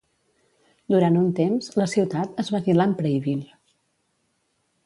Durant 0.93 1.19
un 1.19 1.27
temps, 1.41 1.69
la 1.81 1.87
ciutat 1.93 2.43
es 2.45 2.51
va 2.57 2.63
dir 2.69 2.77
"Lampreyville". 2.79 3.55